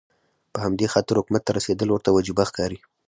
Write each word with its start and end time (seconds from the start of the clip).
په 0.53 0.57
همدې 0.65 0.85
خاطر 0.93 1.15
حکومت 1.19 1.41
ته 1.45 1.51
رسېدل 1.57 1.87
ورته 1.91 2.09
وجیبه 2.11 2.43
ښکاري. 2.49 2.79